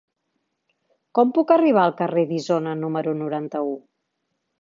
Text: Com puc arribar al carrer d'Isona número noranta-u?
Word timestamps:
Com 1.19 1.33
puc 1.35 1.53
arribar 1.55 1.83
al 1.89 1.93
carrer 1.99 2.23
d'Isona 2.31 2.73
número 2.85 3.13
noranta-u? 3.21 3.77